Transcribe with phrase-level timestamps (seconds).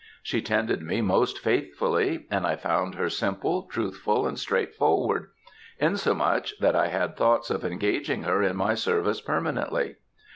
[0.23, 5.29] She tended me most faithfully, and I found her simple, truthful, and straightforward;
[5.77, 9.97] insomuch, that I had thoughts of engaging her in my service permanently.